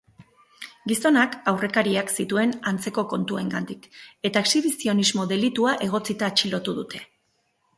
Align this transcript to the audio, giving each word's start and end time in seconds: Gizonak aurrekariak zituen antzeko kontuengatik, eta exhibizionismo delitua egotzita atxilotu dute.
Gizonak 0.91 1.35
aurrekariak 1.51 2.13
zituen 2.23 2.55
antzeko 2.71 3.03
kontuengatik, 3.11 3.85
eta 4.31 4.43
exhibizionismo 4.47 5.27
delitua 5.35 5.75
egotzita 5.89 6.33
atxilotu 6.33 6.77
dute. 6.81 7.05